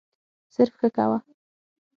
[0.55, 1.17] صرف «ښه» کوه.